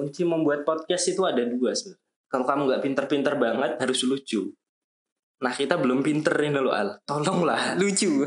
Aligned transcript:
kunci 0.00 0.24
membuat 0.24 0.64
podcast 0.64 1.12
itu 1.12 1.20
ada 1.28 1.44
dua 1.44 1.76
sebenarnya. 1.76 2.00
Kalau 2.32 2.44
kamu 2.48 2.60
nggak 2.72 2.82
pinter-pinter 2.88 3.34
banget 3.36 3.76
harus 3.84 4.00
lucu. 4.08 4.48
Nah 5.44 5.52
kita 5.52 5.76
belum 5.76 6.00
pinter 6.00 6.32
ini 6.40 6.56
loh 6.56 6.72
Al. 6.72 7.04
Tolonglah 7.04 7.76
lucu. 7.76 8.24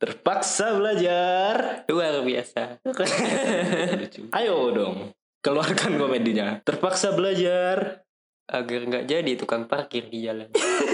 Terpaksa 0.00 0.72
belajar. 0.80 1.84
Luar 1.92 2.24
biasa. 2.24 2.80
Ayo 4.40 4.72
dong, 4.72 5.12
keluarkan 5.44 6.00
komedinya. 6.00 6.56
Terpaksa 6.64 7.12
belajar. 7.12 8.00
Agar 8.48 8.80
nggak 8.88 9.04
jadi 9.04 9.32
tukang 9.36 9.68
parkir 9.68 10.08
di 10.08 10.24
jalan. 10.24 10.48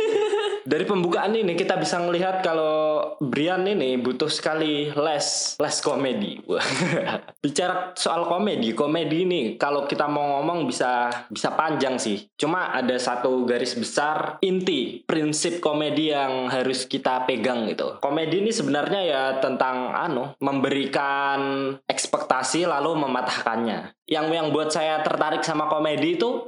Dari 0.69 0.85
pembukaan 0.85 1.33
ini 1.33 1.57
kita 1.57 1.81
bisa 1.81 1.97
melihat 2.05 2.45
kalau 2.45 3.01
Brian 3.25 3.65
ini 3.65 3.97
butuh 3.97 4.29
sekali 4.29 4.93
les 4.93 5.57
les 5.57 5.77
komedi. 5.81 6.45
Bicara 7.45 7.97
soal 7.97 8.29
komedi, 8.29 8.77
komedi 8.77 9.25
ini 9.25 9.41
kalau 9.57 9.89
kita 9.89 10.05
mau 10.05 10.37
ngomong 10.37 10.69
bisa 10.69 11.09
bisa 11.33 11.57
panjang 11.57 11.97
sih. 11.97 12.29
Cuma 12.37 12.77
ada 12.77 13.01
satu 13.01 13.49
garis 13.49 13.81
besar 13.81 14.37
inti 14.45 15.01
prinsip 15.09 15.65
komedi 15.65 16.13
yang 16.13 16.53
harus 16.53 16.85
kita 16.85 17.25
pegang 17.25 17.65
gitu. 17.73 17.97
Komedi 18.05 18.45
ini 18.45 18.53
sebenarnya 18.53 19.01
ya 19.09 19.23
tentang 19.41 19.97
anu 19.97 20.37
memberikan 20.37 21.73
ekspektasi 21.89 22.69
lalu 22.69 22.93
mematahkannya. 23.09 23.97
Yang 24.05 24.27
yang 24.37 24.53
buat 24.53 24.69
saya 24.69 25.01
tertarik 25.01 25.41
sama 25.41 25.65
komedi 25.73 26.21
itu 26.21 26.45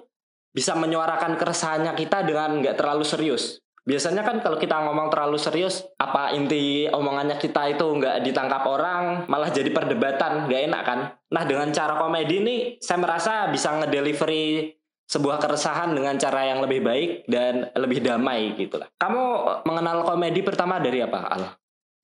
bisa 0.52 0.76
menyuarakan 0.76 1.40
keresahannya 1.40 1.96
kita 1.96 2.20
dengan 2.20 2.60
nggak 2.60 2.76
terlalu 2.76 3.09
serius. 3.09 3.64
Biasanya 3.90 4.22
kan 4.22 4.38
kalau 4.38 4.54
kita 4.54 4.86
ngomong 4.86 5.10
terlalu 5.10 5.34
serius, 5.34 5.82
apa 5.98 6.30
inti 6.30 6.86
omongannya 6.86 7.42
kita 7.42 7.74
itu 7.74 7.82
nggak 7.82 8.22
ditangkap 8.22 8.62
orang, 8.70 9.26
malah 9.26 9.50
jadi 9.50 9.66
perdebatan, 9.74 10.46
nggak 10.46 10.62
enak 10.70 10.82
kan? 10.87 11.01
Nah 11.34 11.42
dengan 11.42 11.74
cara 11.74 11.98
komedi 11.98 12.38
ini, 12.38 12.56
saya 12.78 13.02
merasa 13.02 13.50
bisa 13.50 13.74
ngedelivery 13.82 14.78
sebuah 15.10 15.42
keresahan 15.42 15.90
dengan 15.90 16.15
cara 16.23 16.54
yang 16.54 16.62
lebih 16.62 16.87
baik 16.87 17.10
dan 17.26 17.66
lebih 17.74 17.98
damai 17.98 18.54
gitu 18.54 18.78
lah. 18.78 18.87
Kamu 18.95 19.23
mengenal 19.66 20.06
komedi 20.06 20.38
pertama 20.46 20.78
dari 20.78 21.02
apa, 21.02 21.26
Al? 21.26 21.59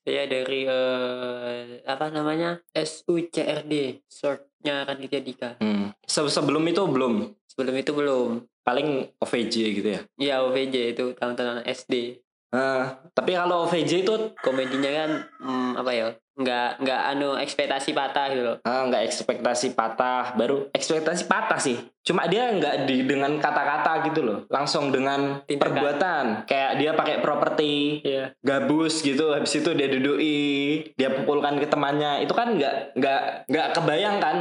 Saya 0.06 0.22
dari 0.24 0.62
eh, 0.62 1.58
apa 1.82 2.06
namanya 2.08 2.62
SUCRD, 2.70 4.06
shortnya 4.06 4.86
Raditya 4.86 5.18
Dika. 5.18 5.50
Hmm. 5.58 5.90
Se- 6.00 6.30
Sebelum 6.30 6.62
itu 6.62 6.78
belum. 6.78 7.34
Sebelum 7.44 7.74
itu 7.74 7.90
belum. 7.90 8.30
Paling 8.62 9.10
OVJ 9.18 9.54
gitu 9.74 9.88
ya. 9.88 10.00
Ya 10.14 10.34
OVJ 10.40 10.94
itu 10.94 11.10
tahun-tahun 11.12 11.66
SD. 11.66 12.22
Eh, 12.46 12.84
tapi 13.10 13.34
kalau 13.34 13.66
OVJ 13.66 14.06
itu 14.06 14.14
Komedinya 14.38 14.90
kan 14.94 15.10
hmm, 15.42 15.70
apa 15.74 15.90
ya? 15.90 16.06
Nggak 16.36 16.84
nggak 16.84 17.00
anu 17.16 17.40
ekspektasi 17.40 17.96
patah 17.96 18.28
gitu 18.28 18.42
loh. 18.44 18.56
Ah, 18.60 18.84
nggak 18.84 19.08
ekspektasi 19.08 19.72
patah, 19.72 20.36
baru 20.36 20.68
ekspektasi 20.68 21.24
patah 21.24 21.56
sih. 21.56 21.80
Cuma 22.04 22.28
dia 22.28 22.52
nggak 22.52 22.84
di 22.84 23.08
dengan 23.08 23.40
kata-kata 23.40 24.04
gitu 24.04 24.20
loh, 24.20 24.38
langsung 24.52 24.92
dengan 24.92 25.40
Tindakan. 25.48 25.64
perbuatan. 25.64 26.24
Kayak 26.44 26.70
dia 26.76 26.90
pakai 26.92 27.16
properti 27.18 27.72
Iya. 28.04 28.36
gabus 28.44 29.00
gitu, 29.00 29.32
habis 29.32 29.56
itu 29.56 29.72
dia 29.72 29.88
dudui, 29.88 30.92
dia 30.92 31.08
pukulkan 31.10 31.56
ke 31.56 31.66
temannya. 31.66 32.20
Itu 32.20 32.36
kan 32.36 32.52
nggak 32.52 32.94
nggak 32.94 33.20
nggak 33.48 33.68
kebayang 33.72 34.16
kan. 34.20 34.36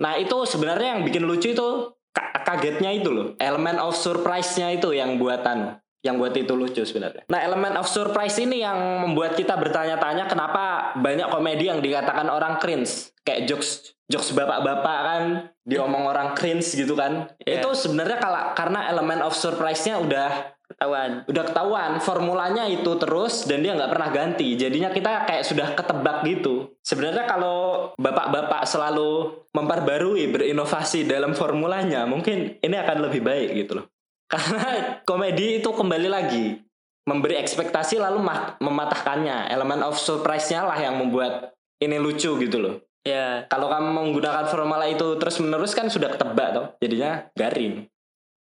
Nah 0.00 0.16
itu 0.16 0.36
sebenarnya 0.48 0.96
yang 0.96 1.02
bikin 1.04 1.28
lucu 1.28 1.52
itu 1.52 1.68
ka- 2.10 2.32
kagetnya 2.42 2.96
itu 2.96 3.12
loh, 3.12 3.26
elemen 3.36 3.76
of 3.76 3.92
surprise-nya 3.92 4.72
itu 4.72 4.88
yang 4.90 5.20
buatan 5.20 5.76
yang 6.06 6.22
buat 6.22 6.32
itu 6.38 6.54
lucu 6.54 6.86
sebenarnya. 6.86 7.26
Nah, 7.26 7.42
elemen 7.42 7.74
of 7.74 7.90
surprise 7.90 8.38
ini 8.38 8.62
yang 8.62 9.02
membuat 9.02 9.34
kita 9.34 9.58
bertanya-tanya 9.58 10.30
kenapa 10.30 10.94
banyak 10.94 11.26
komedi 11.26 11.66
yang 11.66 11.82
dikatakan 11.82 12.30
orang 12.30 12.62
cringe. 12.62 13.10
Kayak 13.26 13.50
jokes 13.50 13.98
jokes 14.06 14.30
bapak-bapak 14.30 14.98
kan 15.02 15.22
diomong 15.66 16.06
orang 16.06 16.38
cringe 16.38 16.70
gitu 16.70 16.94
kan. 16.94 17.26
Iya. 17.42 17.58
Itu 17.58 17.74
sebenarnya 17.74 18.22
kalau 18.22 18.54
karena 18.54 18.86
elemen 18.86 19.18
of 19.26 19.34
surprise-nya 19.34 19.98
udah 19.98 20.54
Ketahuan. 20.66 21.22
udah 21.30 21.44
ketahuan 21.46 21.92
formulanya 22.02 22.66
itu 22.66 22.98
terus 22.98 23.46
dan 23.46 23.62
dia 23.62 23.78
nggak 23.78 23.86
pernah 23.86 24.10
ganti. 24.10 24.58
Jadinya 24.58 24.90
kita 24.90 25.22
kayak 25.22 25.46
sudah 25.46 25.78
ketebak 25.78 26.26
gitu. 26.26 26.74
Sebenarnya 26.82 27.22
kalau 27.22 27.94
bapak-bapak 27.94 28.66
selalu 28.66 29.46
memperbarui 29.54 30.26
berinovasi 30.26 31.06
dalam 31.06 31.38
formulanya, 31.38 32.02
mungkin 32.10 32.58
ini 32.58 32.76
akan 32.82 32.98
lebih 32.98 33.22
baik 33.22 33.54
gitu 33.54 33.78
loh. 33.78 33.86
Karena 34.26 34.62
komedi 35.06 35.62
itu 35.62 35.70
kembali 35.70 36.08
lagi 36.10 36.58
memberi 37.06 37.38
ekspektasi 37.38 38.02
lalu 38.02 38.18
ma- 38.20 38.58
mematahkannya. 38.58 39.50
Elemen 39.54 39.86
of 39.86 39.94
surprise-nya 39.96 40.66
lah 40.66 40.76
yang 40.76 40.98
membuat 40.98 41.54
ini 41.78 41.96
lucu 42.02 42.34
gitu 42.42 42.58
loh. 42.58 42.74
Ya. 43.06 43.46
Kalau 43.46 43.70
kamu 43.70 43.94
menggunakan 43.94 44.50
formula 44.50 44.90
itu 44.90 45.14
terus 45.22 45.38
menerus 45.38 45.78
kan 45.78 45.86
sudah 45.86 46.10
ketebak 46.10 46.48
toh, 46.50 46.66
jadinya 46.82 47.30
garing. 47.38 47.86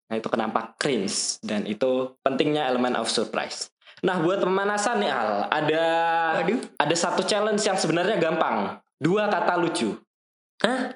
Nah 0.06 0.15
itu 0.22 0.28
kenapa 0.31 0.78
cringe 0.78 1.43
dan 1.43 1.66
itu 1.66 2.14
pentingnya 2.22 2.70
elemen 2.70 2.94
of 2.94 3.10
surprise. 3.10 3.75
Nah 4.06 4.22
buat 4.22 4.38
pemanasan 4.38 5.03
nih 5.03 5.10
Al, 5.10 5.50
ada 5.50 5.84
Waduh. 6.43 6.62
ada 6.78 6.94
satu 6.94 7.26
challenge 7.26 7.66
yang 7.66 7.75
sebenarnya 7.75 8.22
gampang. 8.22 8.78
Dua 9.03 9.26
kata 9.26 9.59
lucu. 9.59 9.99
Hah? 10.62 10.94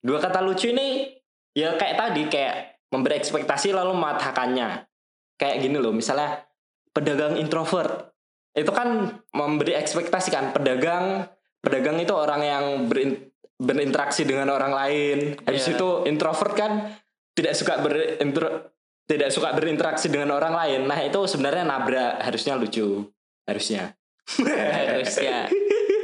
Dua 0.00 0.16
kata 0.16 0.40
lucu 0.40 0.72
ini 0.72 1.12
ya 1.52 1.76
kayak 1.76 1.96
tadi 2.00 2.22
kayak 2.32 2.75
memberi 2.96 3.20
ekspektasi 3.20 3.76
lalu 3.76 3.92
mematahkannya. 3.92 4.88
Kayak 5.36 5.56
gini 5.60 5.76
loh, 5.76 5.92
misalnya 5.92 6.48
pedagang 6.96 7.36
introvert. 7.36 8.16
Itu 8.56 8.72
kan 8.72 9.20
memberi 9.36 9.76
ekspektasi 9.76 10.32
kan 10.32 10.56
pedagang 10.56 11.28
pedagang 11.60 12.00
itu 12.00 12.16
orang 12.16 12.40
yang 12.40 12.64
berin- 12.88 13.28
berinteraksi 13.60 14.24
dengan 14.24 14.48
orang 14.48 14.72
lain. 14.72 15.36
Habis 15.44 15.68
Iya. 15.68 15.76
itu 15.76 15.88
introvert 16.08 16.56
kan 16.56 16.72
tidak 17.36 17.52
suka 17.52 17.84
berintro 17.84 18.72
tidak 19.06 19.30
suka 19.30 19.54
berinteraksi 19.54 20.10
dengan 20.10 20.34
orang 20.34 20.56
lain. 20.56 20.80
Nah, 20.90 20.98
itu 20.98 21.20
sebenarnya 21.30 21.62
nabrak, 21.62 22.26
harusnya 22.26 22.58
lucu. 22.58 23.06
Harusnya. 23.46 23.94
Harusnya. 24.42 25.46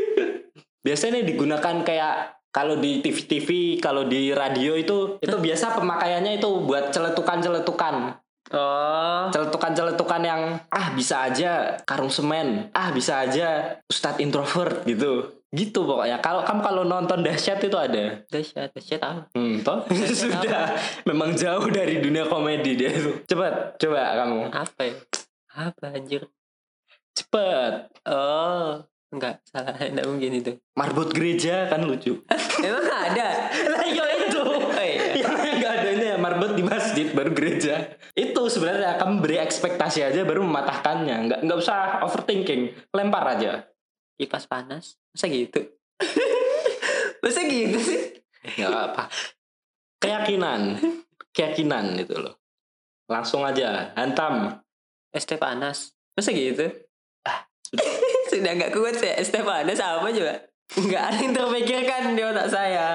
Biasanya 0.86 1.26
digunakan 1.26 1.82
kayak 1.82 2.41
kalau 2.52 2.76
di 2.76 3.00
TV-TV, 3.00 3.80
kalau 3.80 4.04
di 4.04 4.28
radio 4.28 4.76
itu 4.76 5.16
itu 5.24 5.36
biasa 5.40 5.72
pemakaiannya 5.72 6.36
itu 6.36 6.48
buat 6.68 6.92
celetukan-celetukan. 6.92 8.20
Oh. 8.52 9.32
Celetukan-celetukan 9.32 10.20
yang 10.20 10.60
ah 10.68 10.92
bisa 10.92 11.24
aja 11.24 11.80
karung 11.88 12.12
semen, 12.12 12.68
ah 12.76 12.92
bisa 12.92 13.24
aja 13.24 13.80
ustadz 13.88 14.20
introvert 14.20 14.84
gitu. 14.84 15.40
Gitu 15.52 15.84
pokoknya. 15.84 16.20
Kalau 16.20 16.44
kamu 16.44 16.60
kalau 16.60 16.82
nonton 16.84 17.24
dahsyat 17.24 17.60
itu 17.64 17.76
ada. 17.76 18.20
Dahsyat, 18.28 18.72
dahsyat 18.76 19.00
apa? 19.00 19.22
Hmm, 19.32 19.64
toh 19.64 19.88
sudah 20.12 20.76
memang 21.08 21.32
jauh 21.32 21.68
dari 21.72 22.04
dunia 22.04 22.28
komedi 22.28 22.76
dia 22.76 22.92
itu. 22.92 23.24
Cepet, 23.24 23.80
coba 23.80 24.00
kamu. 24.20 24.52
Apa 24.52 24.80
ya? 24.84 24.94
Apa 25.56 25.96
anjir? 25.96 26.28
Cepet. 27.16 27.88
Oh. 28.04 28.84
Enggak, 29.12 29.44
salah. 29.44 29.76
Enggak 29.92 30.06
mungkin 30.08 30.30
itu. 30.40 30.52
Marbot 30.72 31.12
gereja 31.12 31.68
kan 31.68 31.84
lucu. 31.84 32.24
Emang 32.66 32.88
ada? 32.88 33.28
lah 33.68 33.84
iya 33.84 34.06
itu. 34.26 34.40
Oh, 34.82 34.82
iya. 34.82 35.14
yang 35.14 35.62
nggak 35.62 35.72
adanya 35.78 36.12
marbot 36.18 36.58
di 36.58 36.66
masjid 36.66 37.14
baru 37.14 37.30
gereja 37.30 37.94
itu 38.18 38.42
sebenarnya 38.50 38.98
kamu 38.98 39.22
beri 39.22 39.38
ekspektasi 39.38 40.02
aja 40.02 40.26
baru 40.26 40.42
mematahkannya 40.42 41.16
nggak 41.30 41.40
nggak 41.46 41.58
usah 41.62 42.02
overthinking 42.02 42.74
lempar 42.90 43.22
aja 43.30 43.62
Kipas 44.18 44.50
panas? 44.50 44.98
Masa 45.14 45.30
gitu? 45.30 45.60
Masa 47.22 47.40
gitu 47.46 47.78
sih? 47.78 48.00
nggak 48.58 48.72
apa 48.74 49.06
keyakinan 50.02 50.82
keyakinan 51.30 51.94
itu 51.94 52.18
loh 52.18 52.42
langsung 53.06 53.46
aja 53.46 53.94
hantam 53.94 54.58
Es 55.12 55.28
teh 55.28 55.36
panas? 55.36 55.92
Masa 56.16 56.32
gitu? 56.32 56.72
Ah, 58.32 58.38
sudah. 58.38 58.52
nggak 58.54 58.72
kuat 58.72 58.94
saya. 58.96 59.14
Panas 59.20 59.78
apa 59.78 60.08
juga? 60.08 60.34
Nggak 60.72 61.02
ada 61.04 61.18
yang 61.18 61.32
terpikirkan 61.32 62.02
di 62.12 62.22
otak 62.22 62.48
saya. 62.48 62.86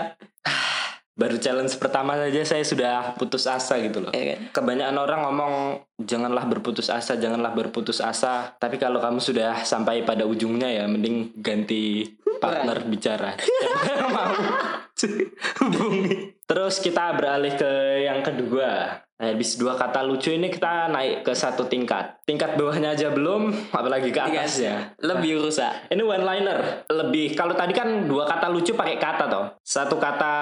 baru 1.14 1.34
challenge 1.36 1.74
pertama 1.78 2.14
saja 2.14 2.46
saya 2.46 2.62
sudah 2.62 3.18
putus 3.18 3.50
asa 3.50 3.82
gitu 3.82 4.06
loh 4.06 4.14
Ya 4.14 4.38
kan? 4.38 4.54
kebanyakan 4.54 4.98
orang 5.02 5.20
ngomong 5.26 5.54
janganlah 5.98 6.46
berputus 6.46 6.94
asa 6.94 7.18
janganlah 7.18 7.58
berputus 7.58 7.98
asa 8.00 8.54
tapi 8.56 8.78
kalau 8.78 9.02
kamu 9.02 9.18
sudah 9.18 9.66
sampai 9.66 10.06
pada 10.06 10.30
ujungnya 10.30 10.70
ya 10.70 10.86
mending 10.86 11.34
ganti 11.36 12.06
partner 12.38 12.86
bicara 12.86 13.34
siapa 13.34 13.98
yang 13.98 14.14
mau 14.14 14.30
hubungi 15.66 16.37
terus 16.48 16.80
kita 16.80 17.14
beralih 17.20 17.54
ke 17.54 17.72
yang 18.08 18.24
kedua. 18.24 19.04
Nah, 19.18 19.34
habis 19.34 19.58
dua 19.58 19.74
kata 19.74 20.06
lucu 20.06 20.30
ini 20.30 20.48
kita 20.48 20.94
naik 20.94 21.26
ke 21.26 21.34
satu 21.34 21.66
tingkat. 21.66 22.22
Tingkat 22.24 22.54
bawahnya 22.54 22.94
aja 22.94 23.10
belum 23.10 23.50
apalagi 23.74 24.14
ke 24.14 24.22
Tingkat 24.22 24.46
atasnya. 24.46 24.76
Lebih 25.02 25.42
rusak. 25.42 25.90
ini 25.90 26.06
one 26.06 26.22
liner 26.22 26.86
lebih 26.86 27.34
kalau 27.34 27.58
tadi 27.58 27.74
kan 27.74 28.06
dua 28.06 28.30
kata 28.30 28.48
lucu 28.48 28.78
pakai 28.78 29.02
kata 29.02 29.26
toh. 29.26 29.46
Satu 29.66 29.98
kata 29.98 30.34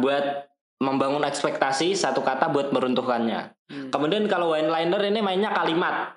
buat 0.00 0.48
membangun 0.80 1.22
ekspektasi 1.28 1.92
satu 1.94 2.24
kata 2.24 2.50
buat 2.50 2.74
meruntuhkannya. 2.74 3.54
Hmm. 3.72 3.88
kemudian 3.88 4.24
kalau 4.26 4.56
one 4.56 4.68
liner 4.68 5.00
ini 5.04 5.20
mainnya 5.20 5.52
kalimat. 5.52 6.16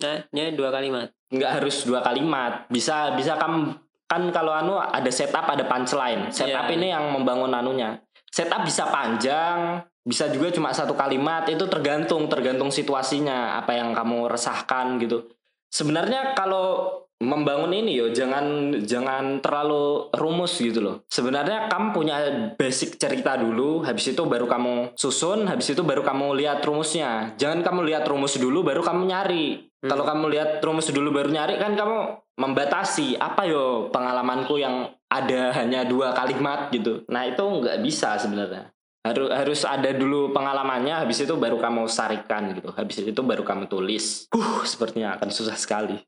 Nah, 0.00 0.22
ini 0.32 0.54
dua 0.54 0.70
kalimat. 0.70 1.10
nggak 1.26 1.52
harus 1.58 1.82
dua 1.82 1.98
kalimat. 2.06 2.70
Bisa 2.70 3.18
bisa 3.18 3.34
kamu 3.34 3.74
kan 4.06 4.22
kalau 4.30 4.54
anu 4.54 4.78
ada 4.78 5.10
setup 5.10 5.50
ada 5.50 5.66
punchline. 5.66 6.30
Setup 6.30 6.70
Iya. 6.70 6.74
ini 6.78 6.94
yang 6.94 7.10
membangun 7.10 7.50
anunya 7.50 7.98
setup 8.36 8.68
bisa 8.68 8.84
panjang 8.92 9.80
bisa 10.06 10.30
juga 10.30 10.54
cuma 10.54 10.70
satu 10.70 10.94
kalimat 10.94 11.48
itu 11.50 11.66
tergantung 11.66 12.30
tergantung 12.30 12.70
situasinya 12.70 13.58
apa 13.58 13.74
yang 13.74 13.90
kamu 13.90 14.30
resahkan 14.30 15.02
gitu. 15.02 15.26
Sebenarnya 15.66 16.38
kalau 16.38 17.02
membangun 17.16 17.72
ini 17.72 17.96
yo 17.98 18.12
jangan 18.14 18.76
jangan 18.86 19.42
terlalu 19.42 20.06
rumus 20.14 20.62
gitu 20.62 20.78
loh. 20.78 20.96
Sebenarnya 21.10 21.66
kamu 21.66 21.86
punya 21.90 22.16
basic 22.54 23.02
cerita 23.02 23.34
dulu 23.34 23.82
habis 23.82 24.14
itu 24.14 24.22
baru 24.22 24.46
kamu 24.46 24.94
susun 24.94 25.50
habis 25.50 25.74
itu 25.74 25.82
baru 25.82 26.06
kamu 26.06 26.38
lihat 26.38 26.62
rumusnya. 26.62 27.34
Jangan 27.34 27.66
kamu 27.66 27.90
lihat 27.90 28.06
rumus 28.06 28.38
dulu 28.38 28.62
baru 28.62 28.86
kamu 28.86 29.10
nyari. 29.10 29.66
Hmm. 29.76 29.92
kalau 29.92 30.08
kamu 30.08 30.24
lihat 30.32 30.50
rumus 30.64 30.88
dulu 30.88 31.12
baru 31.12 31.28
nyari 31.34 31.58
kan 31.58 31.74
kamu 31.74 31.98
membatasi. 32.38 33.18
Apa 33.18 33.44
yo 33.44 33.90
pengalamanku 33.90 34.56
yang 34.56 34.95
ada 35.10 35.54
hanya 35.56 35.86
dua 35.86 36.12
kalimat 36.12 36.70
gitu. 36.74 37.06
Nah 37.10 37.26
itu 37.26 37.42
nggak 37.42 37.78
bisa 37.82 38.18
sebenarnya. 38.18 38.70
Harus 39.06 39.30
harus 39.30 39.60
ada 39.62 39.94
dulu 39.94 40.34
pengalamannya 40.34 41.06
habis 41.06 41.22
itu 41.22 41.34
baru 41.38 41.62
kamu 41.62 41.86
sarikan 41.86 42.50
gitu. 42.54 42.74
Habis 42.74 43.06
itu 43.06 43.20
baru 43.22 43.46
kamu 43.46 43.70
tulis. 43.70 44.26
Uh 44.34 44.66
sepertinya 44.66 45.14
akan 45.14 45.30
susah 45.30 45.54
sekali. 45.54 45.98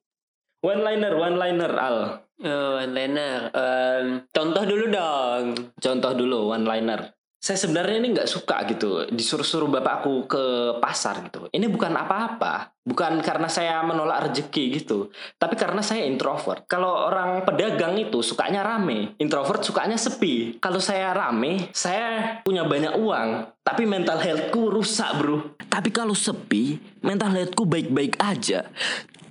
One 0.58 0.82
liner 0.82 1.14
one 1.14 1.38
liner 1.38 1.72
al. 1.78 1.98
Oh, 2.42 2.82
one 2.82 2.94
liner. 2.94 3.50
Em, 3.54 4.06
contoh 4.34 4.62
dulu 4.66 4.90
dong. 4.90 5.54
contoh 5.78 6.12
dulu 6.18 6.50
one 6.50 6.66
liner 6.66 7.17
saya 7.38 7.54
sebenarnya 7.54 7.96
ini 8.02 8.08
nggak 8.18 8.30
suka 8.30 8.66
gitu 8.66 9.06
disuruh-suruh 9.14 9.70
bapakku 9.70 10.26
ke 10.26 10.44
pasar 10.82 11.22
gitu. 11.22 11.46
Ini 11.54 11.70
bukan 11.70 11.94
apa-apa 11.94 12.74
bukan 12.82 13.20
karena 13.20 13.46
saya 13.46 13.78
menolak 13.86 14.32
rezeki 14.32 14.82
gitu 14.82 15.14
tapi 15.38 15.54
karena 15.54 15.78
saya 15.78 16.02
introvert. 16.02 16.66
Kalau 16.66 17.06
orang 17.06 17.46
pedagang 17.46 17.94
itu 17.94 18.26
sukanya 18.26 18.66
rame 18.66 19.14
introvert 19.22 19.62
sukanya 19.62 19.94
sepi. 19.94 20.58
Kalau 20.58 20.82
saya 20.82 21.14
rame 21.14 21.70
saya 21.70 22.42
punya 22.42 22.66
banyak 22.66 22.98
uang 22.98 23.28
tapi 23.62 23.86
mental 23.86 24.18
healthku 24.18 24.74
rusak 24.74 25.14
bro. 25.22 25.54
Tapi 25.70 25.94
kalau 25.94 26.18
sepi 26.18 26.74
mental 27.06 27.38
healthku 27.38 27.62
baik-baik 27.62 28.18
aja. 28.18 28.66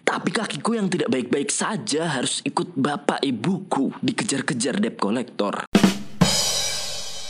Tapi 0.08 0.32
kakiku 0.32 0.80
yang 0.80 0.88
tidak 0.88 1.12
baik-baik 1.12 1.52
saja 1.52 2.08
harus 2.08 2.40
ikut 2.48 2.72
bapak 2.80 3.20
ibuku 3.28 3.92
dikejar-kejar 4.00 4.80
debt 4.80 4.96
collector. 4.96 5.68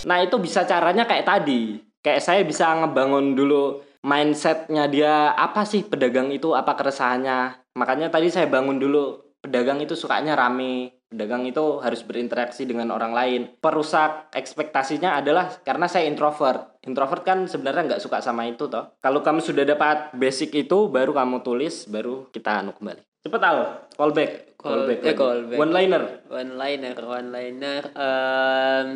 Nah 0.08 0.24
itu 0.24 0.40
bisa 0.40 0.64
caranya 0.64 1.04
kayak 1.04 1.28
tadi. 1.28 1.84
Kayak 2.00 2.24
saya 2.24 2.42
bisa 2.48 2.72
ngebangun 2.72 3.36
dulu 3.36 3.84
mindsetnya 4.08 4.88
dia 4.88 5.36
apa 5.36 5.68
sih 5.68 5.84
pedagang 5.84 6.32
itu 6.32 6.56
apa 6.56 6.80
keresahannya. 6.80 7.68
Makanya 7.76 8.08
tadi 8.08 8.32
saya 8.32 8.48
bangun 8.48 8.80
dulu 8.80 9.36
pedagang 9.44 9.84
itu 9.84 9.94
sukanya 9.94 10.40
rame. 10.40 10.96
Pedagang 11.08 11.48
itu 11.48 11.80
harus 11.80 12.04
berinteraksi 12.04 12.68
dengan 12.68 12.92
orang 12.92 13.16
lain. 13.16 13.42
Perusak 13.64 14.28
ekspektasinya 14.36 15.16
adalah 15.16 15.48
karena 15.64 15.88
saya 15.88 16.04
introvert. 16.04 16.84
Introvert 16.84 17.24
kan 17.24 17.48
sebenarnya 17.48 17.96
nggak 17.96 18.04
suka 18.04 18.20
sama 18.20 18.44
itu 18.44 18.68
toh. 18.68 18.92
Kalau 19.00 19.24
kamu 19.24 19.40
sudah 19.40 19.64
dapat 19.64 20.12
basic 20.12 20.52
itu, 20.68 20.92
baru 20.92 21.16
kamu 21.16 21.48
tulis, 21.48 21.88
baru 21.88 22.28
kita 22.28 22.60
anu 22.60 22.76
kembali. 22.76 23.24
Cepet 23.24 23.40
al, 23.40 23.88
callback, 23.96 24.32
Call- 24.60 24.84
callback, 24.84 25.00
eh, 25.00 25.08
lagi. 25.08 25.20
callback. 25.20 25.58
one 25.60 25.72
liner. 25.72 26.04
One 26.28 26.52
liner, 26.60 26.96
one 27.00 27.28
liner. 27.32 27.82
Em, 27.96 28.88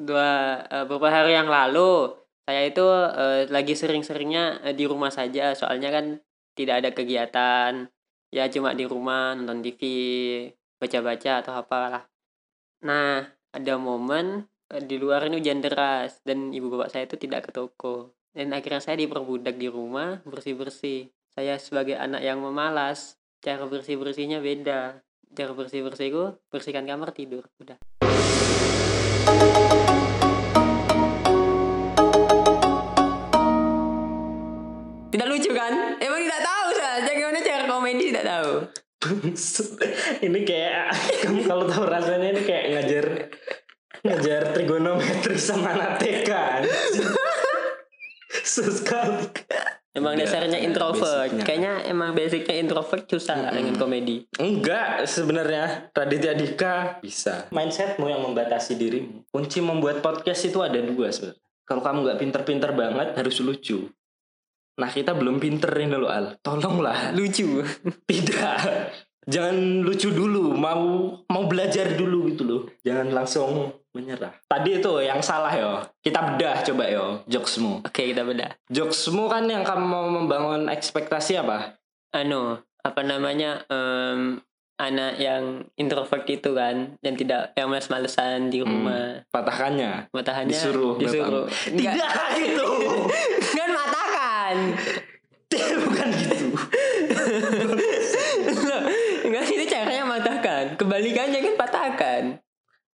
dua 0.00 0.64
eh, 0.72 0.84
beberapa 0.88 1.12
hari 1.12 1.36
yang 1.36 1.52
lalu 1.52 2.16
saya 2.50 2.66
itu 2.66 2.82
eh, 3.14 3.46
lagi 3.46 3.78
sering-seringnya 3.78 4.66
eh, 4.66 4.74
di 4.74 4.82
rumah 4.90 5.14
saja. 5.14 5.54
Soalnya 5.54 5.94
kan 5.94 6.18
tidak 6.58 6.82
ada 6.82 6.90
kegiatan. 6.90 7.86
Ya 8.34 8.50
cuma 8.50 8.74
di 8.74 8.90
rumah 8.90 9.38
nonton 9.38 9.62
TV, 9.62 9.82
baca-baca 10.82 11.46
atau 11.46 11.54
apalah. 11.54 12.10
Nah, 12.82 13.22
ada 13.54 13.74
momen 13.78 14.50
eh, 14.66 14.82
di 14.82 14.98
luar 14.98 15.30
ini 15.30 15.38
hujan 15.38 15.62
deras 15.62 16.18
dan 16.26 16.50
ibu 16.50 16.74
bapak 16.74 16.90
saya 16.90 17.06
itu 17.06 17.14
tidak 17.22 17.46
ke 17.46 17.50
toko. 17.54 18.18
Dan 18.34 18.50
akhirnya 18.50 18.82
saya 18.82 18.98
diperbudak 18.98 19.54
di 19.54 19.70
rumah 19.70 20.18
bersih-bersih. 20.26 21.06
Saya 21.30 21.54
sebagai 21.62 21.94
anak 21.94 22.26
yang 22.26 22.42
memalas, 22.42 23.14
cara 23.38 23.62
bersih-bersihnya 23.70 24.42
beda. 24.42 25.06
Cara 25.38 25.54
bersih-bersihku 25.54 26.50
bersihkan 26.50 26.82
kamar 26.82 27.14
tidur. 27.14 27.46
Udah. 27.62 27.78
ini 40.26 40.40
kayak 40.46 40.94
kamu 41.24 41.40
kalau 41.50 41.64
tahu 41.66 41.84
rasanya 41.86 42.34
ini 42.36 42.42
kayak 42.46 42.64
ngajar 42.74 43.04
ngajar 44.00 44.42
trigonometri 44.56 45.36
sama 45.36 45.76
anak 45.76 46.00
TK 46.00 46.30
anjing. 46.32 47.10
sekali 48.46 49.28
Emang 49.90 50.14
Enggak, 50.14 50.30
dasarnya 50.30 50.58
introvert. 50.62 51.34
basicnya. 51.34 51.42
Kayaknya 51.42 51.72
emang 51.90 52.14
basicnya 52.14 52.54
introvert 52.62 53.04
susah 53.10 53.36
Mm-mm. 53.42 53.54
dengan 53.58 53.74
komedi. 53.74 54.16
enggak 54.38 55.02
sebenarnya 55.02 55.90
Raditya 55.90 56.32
Dika 56.38 56.74
bisa 57.02 57.50
mindsetmu 57.50 58.06
yang 58.06 58.22
membatasi 58.22 58.78
dirimu 58.78 59.26
kunci 59.34 59.58
membuat 59.58 59.98
podcast 59.98 60.46
itu 60.46 60.62
ada 60.62 60.78
dua 60.78 61.10
sebenarnya 61.10 61.42
kalau 61.66 61.82
kamu 61.82 61.98
nggak 62.06 62.18
pinter-pinter 62.22 62.70
banget 62.70 63.08
harus 63.18 63.36
lucu 63.42 63.90
nah 64.80 64.88
kita 64.88 65.12
belum 65.12 65.36
pinter 65.36 65.68
ini 65.76 65.92
loh 65.92 66.08
Al 66.08 66.40
tolonglah 66.40 67.12
Lucu. 67.12 67.60
tidak 68.10 68.88
jangan 69.28 69.84
lucu 69.84 70.08
dulu 70.10 70.56
mau 70.56 70.80
mau 71.28 71.44
belajar 71.44 71.92
dulu 71.92 72.32
gitu 72.32 72.42
loh 72.42 72.60
jangan 72.80 73.12
langsung 73.12 73.68
menyerah 73.92 74.32
tadi 74.48 74.80
itu 74.80 74.92
yang 75.02 75.20
salah 75.20 75.52
yo 75.52 75.84
kita 76.00 76.34
bedah 76.34 76.64
coba 76.64 76.84
yo 76.88 77.20
jokesmu 77.26 77.84
Oke, 77.84 78.10
kita 78.10 78.24
beda. 78.24 78.56
jokesmu 78.66 79.28
kan 79.28 79.44
yang 79.44 79.60
kamu 79.60 79.84
mau 79.84 80.08
membangun 80.08 80.66
ekspektasi 80.66 81.36
apa 81.36 81.76
Anu, 82.10 82.58
apa 82.80 83.00
namanya? 83.04 83.62
em, 83.70 84.42
anak 84.80 85.20
yang 85.20 85.68
introvert 85.76 86.24
itu 86.24 86.56
kan 86.56 86.96
dan 86.98 87.12
tidak 87.14 87.52
yang 87.52 87.68
males-malesan 87.68 88.48
di 88.48 88.64
rumah. 88.64 89.20
patahkannya 89.28 90.08
Matahannya 90.10 90.50
Hmm. 90.50 90.64
Disuruh 90.64 90.94
disuruh. 90.96 91.46
Tidak 91.46 91.94
itu 92.40 92.70
kan 93.60 93.70
matakan. 93.70 94.54
bukan 95.84 96.08
gitu 96.14 96.46
Loh, 98.64 98.80
Enggak 99.22 99.44
itu 99.46 99.64
caranya 99.66 100.04
matahkan. 100.04 100.69
Kebalikannya 100.80 101.38
kan 101.44 101.54
patahkan. 101.60 102.24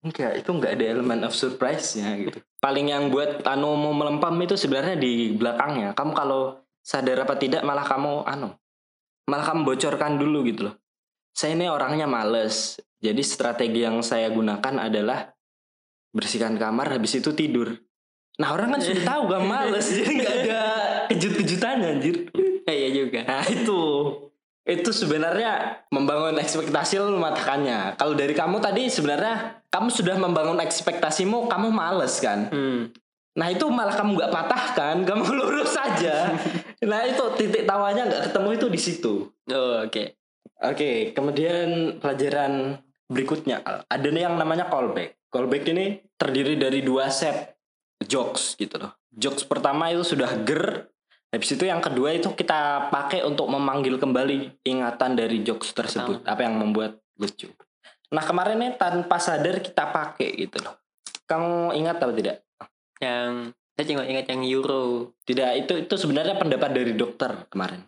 enggak 0.07 0.38
itu 0.38 0.50
enggak 0.55 0.78
ada 0.78 0.85
elemen 0.87 1.26
of 1.26 1.35
surprise-nya 1.35 2.14
gitu. 2.19 2.38
Paling 2.62 2.95
yang 2.95 3.11
buat 3.11 3.43
anu 3.43 3.75
mau 3.75 3.90
melempam 3.90 4.35
itu 4.43 4.55
sebenarnya 4.55 4.95
di 4.95 5.35
belakangnya. 5.35 5.99
Kamu 5.99 6.14
kalau 6.14 6.62
sadar 6.83 7.26
apa 7.26 7.35
tidak 7.35 7.66
malah 7.66 7.83
kamu 7.83 8.23
anu 8.23 8.55
malah 9.26 9.45
kamu 9.50 9.66
bocorkan 9.66 10.16
dulu 10.16 10.47
gitu 10.47 10.71
loh. 10.71 10.75
Saya 11.35 11.59
ini 11.59 11.66
orangnya 11.69 12.07
males. 12.09 12.78
Jadi 12.97 13.21
strategi 13.21 13.85
yang 13.85 14.00
saya 14.00 14.31
gunakan 14.33 14.88
adalah 14.88 15.28
bersihkan 16.16 16.57
kamar 16.57 16.97
habis 16.97 17.21
itu 17.21 17.37
tidur. 17.37 17.76
Nah 18.40 18.57
orang 18.57 18.78
kan 18.78 18.81
sudah 18.81 19.05
tahu 19.05 19.21
gak 19.28 19.45
males. 19.45 19.87
Jadi 19.97 20.12
nggak 20.16 20.35
ada 20.47 20.61
kejut-kejutannya 21.12 21.88
anjir. 21.99 22.16
Iya 22.64 22.88
juga. 22.95 23.21
Nah 23.28 23.45
itu 23.52 23.81
itu 24.66 24.90
sebenarnya 24.90 25.78
membangun 25.94 26.42
ekspektasi 26.42 26.99
lu 26.99 27.14
mematahkannya. 27.14 27.94
Kalau 27.94 28.18
dari 28.18 28.35
kamu 28.35 28.58
tadi 28.58 28.90
sebenarnya 28.90 29.62
kamu 29.70 29.88
sudah 29.94 30.18
membangun 30.18 30.58
ekspektasimu, 30.58 31.46
kamu 31.46 31.70
males 31.70 32.18
kan. 32.18 32.50
Hmm. 32.50 32.90
Nah 33.38 33.46
itu 33.52 33.70
malah 33.70 33.94
kamu 33.94 34.18
nggak 34.18 34.32
patahkan, 34.35 34.96
kamu 35.06 35.23
lurus 35.38 35.70
saja. 35.70 36.35
nah 36.82 37.06
itu 37.06 37.25
titik 37.38 37.62
tawanya 37.62 38.11
nggak 38.11 38.23
ketemu 38.32 38.49
itu 38.58 38.66
di 38.66 38.80
situ. 38.82 39.14
Oh, 39.54 39.87
oke. 39.87 40.18
Oke, 40.66 41.14
kemudian 41.14 42.00
pelajaran 42.02 42.80
berikutnya 43.06 43.62
ada 43.87 44.08
nih 44.11 44.26
yang 44.26 44.35
namanya 44.35 44.66
callback. 44.66 45.14
Callback 45.30 45.62
ini 45.70 46.02
terdiri 46.18 46.58
dari 46.58 46.82
dua 46.82 47.06
set 47.12 47.54
jokes 48.02 48.58
gitu 48.58 48.82
loh. 48.82 48.99
Jokes 49.14 49.46
pertama 49.46 49.92
itu 49.92 50.02
sudah 50.02 50.32
ger, 50.42 50.90
habis 51.37 51.52
itu 51.52 51.69
yang 51.69 51.85
kedua 51.85 52.16
itu 52.16 52.33
kita 52.33 52.88
pakai 52.88 53.21
untuk 53.21 53.45
memanggil 53.52 54.00
kembali 54.00 54.64
ingatan 54.64 55.12
dari 55.12 55.45
jokes 55.45 55.76
tersebut. 55.76 56.25
Apa 56.25 56.49
yang 56.49 56.57
membuat 56.57 56.97
lucu. 57.21 57.52
Nah 58.09 58.25
kemarin 58.25 58.57
nih 58.57 58.73
tanpa 58.81 59.21
sadar 59.21 59.61
kita 59.61 59.93
pakai 59.93 60.33
gitu 60.33 60.64
loh. 60.64 60.81
Kamu 61.28 61.76
ingat 61.76 62.00
atau 62.00 62.14
tidak? 62.16 62.40
Yang 63.02 63.52
saya 63.76 63.85
cuma 63.93 64.09
ingat 64.09 64.26
yang 64.33 64.40
Euro. 64.49 65.12
Tidak, 65.28 65.50
itu 65.61 65.73
itu 65.85 65.95
sebenarnya 66.00 66.40
pendapat 66.40 66.71
dari 66.73 66.97
dokter 66.97 67.45
kemarin. 67.52 67.85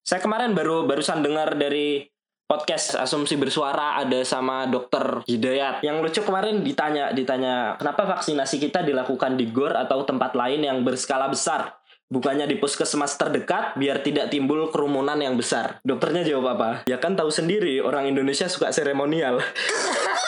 Saya 0.00 0.20
kemarin 0.24 0.56
baru 0.56 0.88
barusan 0.88 1.20
dengar 1.20 1.52
dari 1.60 2.11
podcast 2.52 3.00
asumsi 3.00 3.40
bersuara 3.40 3.96
ada 3.96 4.20
sama 4.28 4.68
dokter 4.68 5.24
Hidayat. 5.24 5.80
Yang 5.80 5.96
lucu 6.04 6.20
kemarin 6.28 6.60
ditanya 6.60 7.08
ditanya 7.16 7.80
kenapa 7.80 8.04
vaksinasi 8.04 8.60
kita 8.60 8.84
dilakukan 8.84 9.40
di 9.40 9.48
gor 9.48 9.72
atau 9.72 10.04
tempat 10.04 10.36
lain 10.36 10.60
yang 10.60 10.84
berskala 10.84 11.32
besar 11.32 11.80
Bukannya 12.12 12.44
di 12.44 12.60
puskesmas 12.60 13.16
terdekat 13.16 13.72
biar 13.80 14.04
tidak 14.04 14.28
timbul 14.28 14.68
kerumunan 14.68 15.16
yang 15.16 15.32
besar. 15.32 15.80
Dokternya 15.80 16.28
jawab 16.28 16.60
apa? 16.60 16.70
Ya 16.84 17.00
kan 17.00 17.16
tahu 17.16 17.32
sendiri 17.32 17.80
orang 17.80 18.04
Indonesia 18.04 18.52
suka 18.52 18.68
seremonial. 18.68 19.40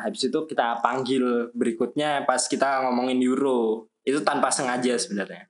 Nah, 0.00 0.08
habis 0.08 0.24
itu 0.24 0.40
kita 0.48 0.80
panggil 0.80 1.52
berikutnya 1.52 2.24
pas 2.24 2.40
kita 2.48 2.88
ngomongin 2.88 3.20
Euro. 3.20 3.84
Itu 4.00 4.24
tanpa 4.24 4.48
sengaja 4.48 4.96
sebenarnya. 4.96 5.44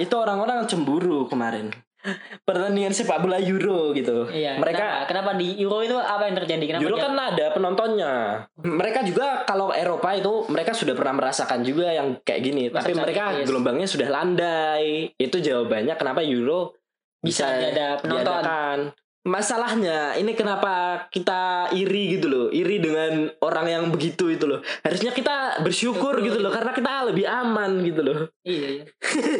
Itu 0.00 0.16
orang-orang 0.16 0.64
cemburu 0.64 1.28
kemarin. 1.28 1.76
Pertandingan 2.48 2.96
sepak 2.96 3.20
bola 3.20 3.36
Euro 3.36 3.92
gitu. 3.92 4.32
Iya. 4.32 4.56
Mereka 4.56 4.80
kenapa, 4.80 5.04
kenapa 5.12 5.30
di 5.36 5.60
Euro 5.60 5.84
itu 5.84 5.92
apa 6.00 6.24
yang 6.24 6.40
terjadi? 6.40 6.64
Kenapa 6.72 6.82
Euro 6.88 6.96
dia- 6.96 7.04
kan 7.04 7.12
ada 7.36 7.46
penontonnya. 7.52 8.12
Mereka 8.56 9.00
juga 9.04 9.44
kalau 9.44 9.76
Eropa 9.76 10.16
itu 10.16 10.48
mereka 10.48 10.72
sudah 10.72 10.96
pernah 10.96 11.20
merasakan 11.20 11.60
juga 11.60 11.92
yang 11.92 12.16
kayak 12.24 12.40
gini. 12.40 12.72
Tapi 12.72 12.96
Masa 12.96 13.02
mereka 13.04 13.24
yes. 13.36 13.44
gelombangnya 13.44 13.84
sudah 13.84 14.08
landai. 14.08 15.12
Itu 15.20 15.36
jawabannya 15.36 16.00
kenapa 16.00 16.24
Euro 16.24 16.72
Bisa 17.20 17.44
ada 17.44 18.00
penonton. 18.00 18.24
diadakan. 18.24 18.78
Masalahnya 19.26 20.14
ini 20.14 20.38
kenapa 20.38 21.06
kita 21.10 21.74
iri 21.74 22.14
gitu 22.14 22.30
loh. 22.30 22.46
Iri 22.48 22.78
dengan 22.78 23.26
orang 23.42 23.66
yang 23.66 23.84
begitu 23.90 24.30
itu 24.30 24.46
loh. 24.46 24.62
Harusnya 24.86 25.10
kita 25.10 25.58
bersyukur 25.60 26.14
Syukur. 26.16 26.22
gitu 26.22 26.38
loh 26.38 26.54
karena 26.54 26.70
kita 26.70 27.10
lebih 27.10 27.26
aman 27.26 27.82
gitu 27.82 28.00
loh 28.02 28.18
Iya, 28.46 28.66
iya. 28.70 28.84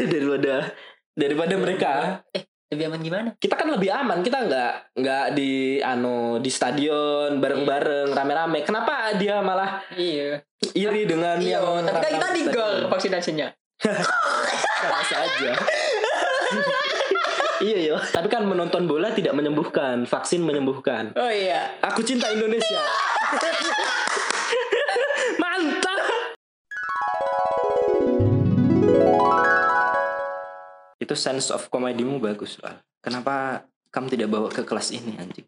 daripada 0.04 0.54
daripada 1.14 1.54
mereka. 1.54 1.92
Lebih 2.66 2.84
aman 2.90 2.98
gimana? 2.98 3.28
kita 3.38 3.54
kan 3.54 3.70
lebih 3.70 3.94
aman 3.94 4.26
kita 4.26 4.42
nggak 4.42 4.72
nggak 4.98 5.26
di 5.38 5.78
ano 5.78 6.42
di 6.42 6.50
stadion 6.50 7.38
bareng-bareng 7.38 8.10
rame-rame 8.10 8.66
kenapa 8.66 9.14
dia 9.14 9.38
malah 9.38 9.86
Iya. 9.94 10.42
iri 10.74 11.06
dengan 11.06 11.38
Iya, 11.38 11.62
yang 11.62 11.86
tapi 11.86 12.10
kan 12.10 12.10
kita 12.10 12.28
di 12.34 12.42
gor 12.50 12.90
vaksinasinya. 12.90 13.46
Sama 14.82 15.00
saja 15.06 15.50
iya 17.64 17.78
yo 17.92 17.96
tapi 18.12 18.28
kan 18.28 18.44
menonton 18.44 18.84
bola 18.84 19.12
tidak 19.12 19.32
menyembuhkan 19.32 20.04
vaksin 20.04 20.44
menyembuhkan. 20.44 21.16
Oh 21.16 21.30
iya. 21.30 21.80
aku 21.80 22.04
cinta 22.04 22.28
Indonesia. 22.32 22.76
Mantap. 25.42 26.00
Itu 31.00 31.14
sense 31.16 31.54
of 31.54 31.68
komedimu 31.72 32.20
bagus 32.20 32.60
soal 32.60 32.82
kenapa 33.00 33.64
kamu 33.94 34.06
tidak 34.12 34.28
bawa 34.28 34.48
ke 34.50 34.66
kelas 34.66 34.92
ini 34.92 35.16
anjing? 35.16 35.46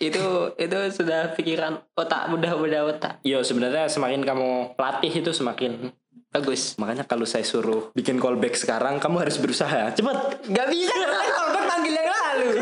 Itu 0.00 0.56
itu 0.56 0.78
sudah 0.94 1.36
pikiran 1.36 1.76
otak 1.92 2.32
mudah-mudah 2.32 2.88
otak. 2.88 3.20
Yo 3.20 3.44
sebenarnya 3.44 3.90
semakin 3.90 4.24
kamu 4.24 4.80
latih 4.80 5.12
itu 5.12 5.30
semakin 5.34 5.92
bagus. 6.30 6.78
Makanya 6.78 7.04
kalau 7.04 7.26
saya 7.26 7.42
suruh 7.42 7.90
bikin 7.92 8.22
callback 8.22 8.54
sekarang, 8.54 9.02
kamu 9.02 9.26
harus 9.26 9.36
berusaha. 9.38 9.90
Cepet. 9.94 10.46
Gak 10.50 10.68
bisa 10.70 10.94
kan 10.94 11.10
kalau 11.30 11.62
panggil 11.66 11.94
yang 11.94 12.08
lalu. 12.08 12.48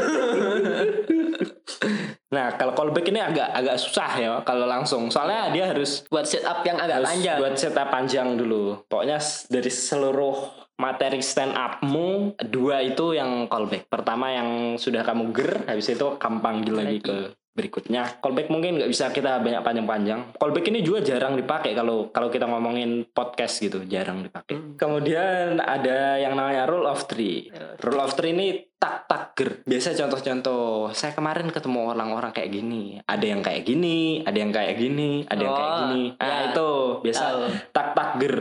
Nah 2.28 2.52
kalau 2.60 2.76
callback 2.76 3.08
ini 3.08 3.24
agak 3.24 3.48
agak 3.56 3.80
susah 3.80 4.10
ya 4.20 4.32
kalau 4.44 4.68
langsung. 4.68 5.08
Soalnya 5.08 5.48
dia 5.48 5.72
harus 5.72 6.04
Buat 6.12 6.28
setup 6.28 6.60
yang 6.60 6.76
agak 6.76 7.00
harus 7.00 7.08
panjang. 7.16 7.36
buat 7.40 7.54
setup 7.56 7.88
panjang 7.88 8.28
dulu. 8.36 8.84
Pokoknya 8.84 9.16
dari 9.48 9.70
seluruh 9.72 10.36
materi 10.76 11.24
stand 11.24 11.56
upmu 11.56 12.36
dua 12.52 12.84
itu 12.84 13.16
yang 13.16 13.48
callback. 13.48 13.88
Pertama 13.88 14.28
yang 14.28 14.76
sudah 14.76 15.02
kamu 15.02 15.32
ger, 15.32 15.64
habis 15.64 15.88
itu 15.88 16.20
kamu 16.20 16.38
panggil 16.44 16.74
lagi 16.76 16.98
ke 17.00 17.16
berikutnya. 17.58 18.22
Callback 18.22 18.46
mungkin 18.48 18.78
nggak 18.78 18.86
bisa 18.86 19.10
kita 19.10 19.42
banyak 19.42 19.60
panjang-panjang. 19.60 20.38
Callback 20.38 20.70
ini 20.70 20.80
juga 20.80 21.02
jarang 21.02 21.34
dipakai 21.34 21.74
kalau 21.74 22.08
kalau 22.08 22.30
kita 22.30 22.46
ngomongin 22.46 23.10
podcast 23.10 23.58
gitu, 23.58 23.82
jarang 23.84 24.22
dipakai. 24.22 24.54
Hmm. 24.54 24.78
Kemudian 24.78 25.58
ada 25.58 26.14
yang 26.16 26.38
namanya 26.38 26.70
rule 26.70 26.86
of 26.86 27.02
three. 27.04 27.50
Rule 27.82 27.98
of 27.98 28.14
three 28.14 28.30
ini 28.30 28.48
tak 28.78 29.10
tak 29.10 29.34
ger. 29.34 29.50
Biasa 29.66 29.98
contoh-contoh. 29.98 30.94
Saya 30.94 31.10
kemarin 31.10 31.50
ketemu 31.50 31.90
orang-orang 31.90 32.30
kayak 32.30 32.54
gini. 32.54 33.02
Ada 33.02 33.26
yang 33.26 33.42
kayak 33.42 33.66
gini, 33.66 34.22
ada 34.22 34.38
yang 34.38 34.54
kayak 34.54 34.78
gini, 34.78 35.26
ada 35.26 35.40
yang 35.42 35.50
kayak 35.52 35.66
Oh, 35.68 35.78
gini. 35.82 36.02
Nah 36.14 36.30
ya. 36.30 36.46
itu 36.54 36.68
biasa 37.02 37.24
Tahu. 37.26 37.40
tak 37.74 37.86
tak 37.98 38.10
ger. 38.22 38.36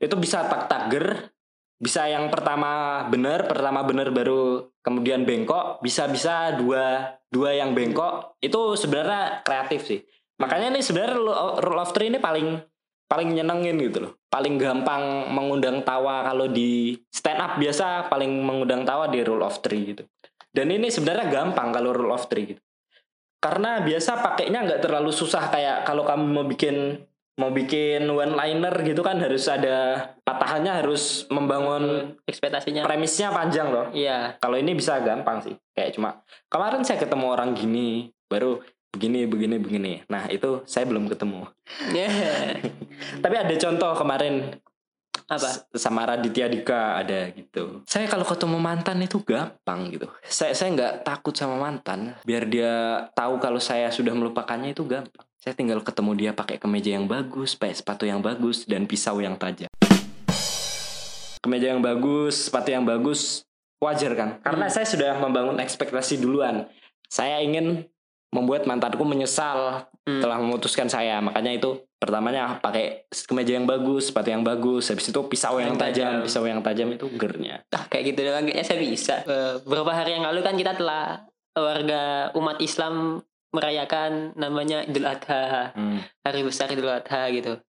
Itu 0.00 0.14
bisa 0.16 0.48
tak 0.48 0.64
tak 0.64 0.82
ger. 0.88 1.06
Bisa 1.82 2.06
yang 2.06 2.30
pertama 2.30 3.02
bener, 3.10 3.50
pertama 3.50 3.82
bener 3.82 4.14
baru 4.14 4.70
kemudian 4.86 5.26
bengkok. 5.26 5.82
Bisa 5.82 6.06
bisa 6.06 6.54
dua 6.54 7.18
dua 7.26 7.58
yang 7.58 7.74
bengkok. 7.74 8.38
Itu 8.38 8.78
sebenarnya 8.78 9.42
kreatif 9.42 9.90
sih. 9.90 10.00
Makanya 10.38 10.78
nih 10.78 10.82
sebenarnya 10.86 11.18
rule 11.58 11.82
of 11.82 11.90
three 11.90 12.06
ini 12.06 12.22
paling 12.22 12.62
paling 13.10 13.34
nyenengin 13.34 13.82
gitu 13.82 13.98
loh. 14.06 14.12
Paling 14.30 14.62
gampang 14.62 15.26
mengundang 15.34 15.82
tawa 15.82 16.22
kalau 16.22 16.46
di 16.46 16.94
stand 17.10 17.42
up 17.42 17.58
biasa 17.58 18.06
paling 18.06 18.30
mengundang 18.30 18.86
tawa 18.86 19.10
di 19.10 19.18
rule 19.26 19.42
of 19.42 19.58
three 19.58 19.90
gitu. 19.90 20.06
Dan 20.54 20.70
ini 20.70 20.86
sebenarnya 20.86 21.34
gampang 21.34 21.74
kalau 21.74 21.90
rule 21.90 22.14
of 22.14 22.30
three 22.30 22.54
gitu. 22.54 22.62
Karena 23.42 23.82
biasa 23.82 24.22
pakainya 24.22 24.62
nggak 24.62 24.86
terlalu 24.86 25.10
susah 25.10 25.50
kayak 25.50 25.82
kalau 25.82 26.06
kamu 26.06 26.24
mau 26.30 26.46
bikin 26.46 27.02
mau 27.40 27.48
bikin 27.48 28.04
one 28.04 28.36
liner 28.36 28.74
gitu 28.84 29.00
kan 29.00 29.16
harus 29.16 29.48
ada 29.48 30.10
patahannya 30.20 30.84
harus 30.84 31.24
membangun 31.32 32.14
ekspektasinya. 32.28 32.84
premisnya 32.84 33.32
panjang 33.32 33.72
loh. 33.72 33.86
Iya. 33.92 34.36
Kalau 34.36 34.60
ini 34.60 34.76
bisa 34.76 35.00
gampang 35.00 35.40
sih. 35.40 35.54
Kayak 35.72 35.96
cuma 35.96 36.20
kemarin 36.52 36.84
saya 36.84 37.00
ketemu 37.00 37.26
orang 37.32 37.56
gini, 37.56 38.12
baru 38.28 38.60
begini 38.92 39.24
begini 39.24 39.56
begini. 39.56 39.92
Nah, 40.12 40.28
itu 40.28 40.60
saya 40.68 40.84
belum 40.84 41.08
ketemu. 41.08 41.48
Tapi 43.24 43.34
ada 43.40 43.54
contoh 43.56 43.92
kemarin 43.96 44.52
Apa? 45.32 45.48
Sama 45.72 46.04
Raditya 46.04 46.46
Dika 46.52 47.00
ada 47.00 47.32
gitu. 47.32 47.80
Saya 47.88 48.04
kalau 48.04 48.28
ketemu 48.28 48.60
mantan 48.60 49.00
itu 49.00 49.16
gampang 49.24 49.88
gitu. 49.88 50.06
Saya 50.28 50.52
saya 50.52 50.68
nggak 50.76 50.92
takut 51.08 51.32
sama 51.32 51.56
mantan. 51.56 52.16
Biar 52.24 52.44
dia 52.44 53.06
tahu 53.16 53.40
kalau 53.40 53.56
saya 53.56 53.88
sudah 53.88 54.12
melupakannya 54.12 54.76
itu 54.76 54.84
gampang. 54.84 55.24
Saya 55.40 55.56
tinggal 55.56 55.82
ketemu 55.82 56.12
dia 56.14 56.30
pakai 56.36 56.60
kemeja 56.60 56.94
yang 56.94 57.08
bagus, 57.10 57.58
pakai 57.58 57.74
sepatu 57.74 58.04
yang 58.06 58.22
bagus 58.22 58.68
dan 58.68 58.86
pisau 58.86 59.18
yang 59.18 59.34
tajam. 59.40 59.72
Kemeja 61.42 61.74
yang 61.74 61.82
bagus, 61.82 62.46
sepatu 62.46 62.70
yang 62.70 62.86
bagus, 62.86 63.42
wajar 63.82 64.14
kan? 64.14 64.38
Karena 64.46 64.70
saya 64.70 64.86
sudah 64.86 65.18
membangun 65.18 65.58
ekspektasi 65.58 66.22
duluan. 66.22 66.70
Saya 67.10 67.42
ingin 67.42 67.90
membuat 68.30 68.64
mantanku 68.70 69.02
menyesal 69.02 69.90
Hmm. 70.02 70.18
telah 70.18 70.38
memutuskan 70.42 70.90
saya. 70.90 71.22
Makanya 71.22 71.54
itu 71.54 71.78
pertamanya 72.02 72.58
pakai 72.58 73.06
kemeja 73.06 73.54
yang 73.54 73.70
bagus, 73.70 74.10
sepatu 74.10 74.34
yang 74.34 74.42
bagus, 74.42 74.90
habis 74.90 75.06
itu 75.06 75.20
pisau 75.30 75.62
yang 75.62 75.78
tajam, 75.78 76.26
pisau 76.26 76.42
yang 76.42 76.58
tajam 76.58 76.90
itu 76.90 77.06
gernya. 77.14 77.62
Ah, 77.70 77.86
kayak 77.86 78.10
gitu 78.10 78.26
doang 78.26 78.42
kayaknya 78.42 78.66
saya 78.66 78.78
bisa. 78.82 79.14
Eh, 79.22 79.62
beberapa 79.62 79.94
hari 79.94 80.18
yang 80.18 80.26
lalu 80.26 80.42
kan 80.42 80.58
kita 80.58 80.74
telah 80.74 81.22
warga 81.54 82.34
umat 82.34 82.58
Islam 82.58 83.22
merayakan 83.54 84.34
namanya 84.34 84.82
Idul 84.82 85.06
Adha, 85.06 85.70
Hmm. 85.78 86.02
hari 86.26 86.42
besar 86.42 86.66
Idul 86.74 86.90
Adha 86.90 87.30
gitu. 87.30 87.62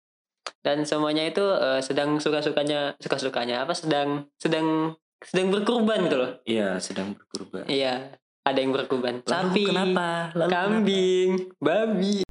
Dan 0.62 0.86
semuanya 0.86 1.26
itu 1.26 1.42
eh, 1.42 1.82
sedang 1.82 2.22
suka-sukanya, 2.22 2.94
suka-sukanya 3.02 3.66
apa 3.66 3.74
sedang 3.74 4.30
sedang 4.38 4.94
sedang 5.20 5.50
berkurban 5.50 6.06
gitu 6.06 6.16
loh. 6.16 6.30
Iya, 6.46 6.78
sedang 6.78 7.12
berkorban. 7.12 7.66
Iya, 7.66 8.14
ada 8.46 8.58
yang 8.60 8.72
berkurban. 8.72 9.20
Sapi, 9.26 9.68
kenapa? 9.68 10.32
Lalu 10.38 10.48
kambing, 10.48 11.30
babi. 11.58 12.24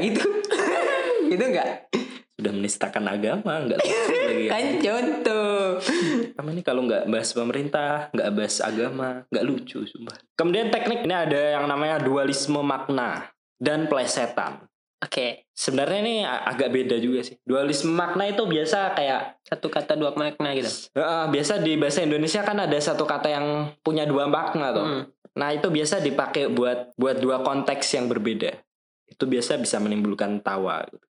Nggak 0.00 0.16
gitu. 0.16 0.28
gitu 1.36 1.44
nggak? 1.52 1.68
Sudah 2.40 2.52
menistakan 2.56 3.04
agama, 3.04 3.52
enggak 3.60 3.84
lucu 3.84 4.16
lagi. 4.32 4.46
Kan 4.48 4.66
contoh. 4.80 5.60
Kamu 6.40 6.48
ini 6.56 6.62
kalau 6.64 6.82
nggak 6.88 7.04
bahas 7.12 7.30
pemerintah, 7.36 8.08
nggak 8.16 8.28
bahas 8.32 8.56
agama, 8.64 9.28
nggak 9.28 9.44
lucu, 9.44 9.84
sumpah. 9.84 10.16
Kemudian 10.40 10.72
teknik 10.72 11.04
ini 11.04 11.12
ada 11.12 11.60
yang 11.60 11.68
namanya 11.68 12.00
dualisme 12.00 12.64
makna 12.64 13.28
dan 13.60 13.92
plesetan. 13.92 14.64
Oke, 15.00 15.48
Sebenarnya 15.60 15.98
ini 16.00 16.16
agak 16.24 16.72
beda 16.72 16.96
juga 16.96 17.20
sih. 17.20 17.36
Dualisme 17.44 17.92
makna 17.92 18.24
itu 18.24 18.48
biasa 18.48 18.96
kayak 18.96 19.44
satu 19.44 19.68
kata 19.68 19.92
dua 19.92 20.16
makna 20.16 20.56
gitu. 20.56 20.72
Heeh, 20.96 21.24
biasa 21.28 21.60
di 21.60 21.76
bahasa 21.76 22.00
Indonesia 22.00 22.40
kan 22.40 22.56
ada 22.64 22.78
satu 22.80 23.04
kata 23.04 23.28
yang 23.28 23.68
punya 23.84 24.08
dua 24.08 24.24
makna 24.24 24.72
tuh. 24.72 24.86
Hmm. 24.88 25.02
Nah 25.36 25.52
itu 25.52 25.68
biasa 25.68 26.00
dipakai 26.00 26.48
buat 26.48 26.96
buat 26.96 27.20
dua 27.20 27.44
konteks 27.44 27.92
yang 27.92 28.08
berbeda. 28.08 28.56
Itu 29.10 29.26
biasa 29.26 29.58
bisa 29.58 29.82
menimbulkan 29.82 30.40
tawa. 30.40 30.86
Gitu. 30.86 31.10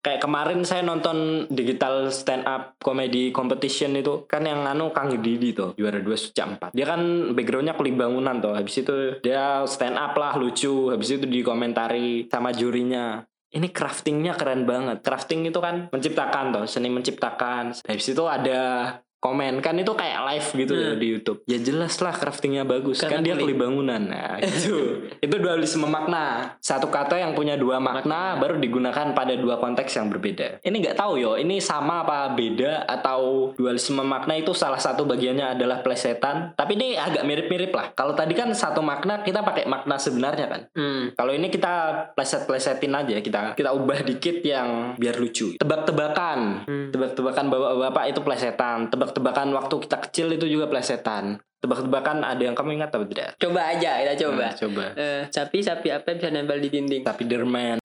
Kayak 0.00 0.24
kemarin 0.24 0.64
saya 0.64 0.80
nonton 0.80 1.44
digital 1.52 2.08
stand 2.08 2.48
up 2.48 2.80
comedy 2.80 3.30
competition 3.36 3.92
itu 3.92 4.24
kan 4.24 4.48
yang 4.48 4.64
anu 4.64 4.88
Kang 4.96 5.12
Didi 5.12 5.52
tuh 5.52 5.76
juara 5.76 6.00
dua 6.00 6.16
sejak 6.16 6.56
empat. 6.56 6.70
Dia 6.72 6.88
kan 6.88 7.32
backgroundnya 7.36 7.76
kulit 7.76 7.94
bangunan 7.94 8.40
tuh. 8.40 8.56
Habis 8.56 8.80
itu 8.80 9.20
dia 9.20 9.60
stand 9.68 10.00
up 10.00 10.16
lah 10.16 10.40
lucu. 10.40 10.88
Habis 10.88 11.20
itu 11.20 11.26
dikomentari 11.28 12.26
sama 12.32 12.52
jurinya. 12.52 13.24
ini 13.50 13.66
craftingnya 13.74 14.38
keren 14.38 14.62
banget. 14.62 15.02
Crafting 15.02 15.42
itu 15.42 15.58
kan 15.58 15.90
menciptakan 15.90 16.54
toh, 16.54 16.64
seni 16.70 16.86
menciptakan. 16.86 17.74
Habis 17.82 18.14
itu 18.14 18.22
ada 18.30 18.94
komen 19.20 19.60
kan 19.60 19.76
itu 19.76 19.92
kayak 19.92 20.18
live 20.26 20.48
gitu 20.56 20.72
Hmm. 20.72 20.82
ya 20.82 20.92
di 20.96 21.06
YouTube. 21.06 21.38
Ya 21.44 21.58
jelas 21.60 22.00
lah 22.00 22.10
craftingnya 22.10 22.64
bagus 22.64 23.04
Karena 23.04 23.20
kan 23.20 23.22
dia 23.22 23.36
kuli. 23.36 23.52
bangunan. 23.52 24.00
Nah, 24.00 24.40
gitu. 24.42 25.04
itu 25.14 25.34
dualisme 25.36 25.84
makna. 25.84 26.56
Satu 26.58 26.88
kata 26.88 27.14
yang 27.14 27.36
punya 27.36 27.54
dua 27.54 27.76
makna 27.76 28.34
baru 28.34 28.56
digunakan 28.56 29.12
pada 29.12 29.36
dua 29.36 29.60
konteks 29.60 29.92
yang 29.92 30.08
berbeda. 30.08 30.64
Ini 30.64 30.72
nggak 30.72 30.96
tahu 30.96 31.20
yo, 31.20 31.36
ini 31.36 31.60
sama 31.60 32.00
apa 32.00 32.32
beda 32.32 32.88
atau 32.88 33.52
dualisme 33.52 34.00
makna 34.00 34.34
itu 34.34 34.56
salah 34.56 34.80
satu 34.80 35.04
bagiannya 35.04 35.52
adalah 35.54 35.84
plesetan. 35.84 36.56
Tapi 36.56 36.72
ini 36.74 36.96
agak 36.96 37.22
mirip-mirip 37.22 37.70
lah. 37.70 37.92
Kalau 37.92 38.16
tadi 38.16 38.32
kan 38.32 38.48
satu 38.50 38.80
makna 38.80 39.20
kita 39.20 39.44
pakai 39.44 39.68
makna 39.68 40.00
sebenarnya 40.00 40.46
kan. 40.48 40.60
Hmm. 40.72 41.12
Kalau 41.12 41.36
ini 41.36 41.52
kita 41.52 41.72
pleset-plesetin 42.16 42.88
aja 42.90 43.20
kita 43.20 43.40
kita 43.52 43.70
ubah 43.70 44.00
dikit 44.00 44.40
yang 44.40 44.96
biar 44.96 45.20
lucu. 45.20 45.60
Tebak-tebakan. 45.60 46.38
Hmm. 46.64 46.88
Tebak-tebakan 46.88 47.44
bapak-bapak 47.48 48.04
itu 48.08 48.20
plesetan. 48.24 48.88
Tebak-tebakan 49.10 49.50
waktu 49.58 49.74
kita 49.90 49.96
kecil 50.06 50.26
itu 50.38 50.46
juga 50.46 50.70
plesetan. 50.70 51.42
Tebak-tebakan 51.58 52.22
ada 52.22 52.46
yang 52.46 52.54
kamu 52.54 52.78
ingat 52.78 52.94
apa 52.94 53.02
tidak? 53.10 53.34
Coba 53.42 53.66
aja 53.66 53.98
kita 53.98 54.14
coba. 54.22 54.46
Nah, 54.46 54.54
coba. 54.54 54.84
Eh, 54.94 55.22
sapi 55.34 55.58
sapi 55.66 55.90
apa 55.90 56.14
yang 56.14 56.18
bisa 56.22 56.30
nempel 56.30 56.62
di 56.62 56.70
dinding? 56.70 57.02
Tapi 57.02 57.26
Derman. 57.26 57.82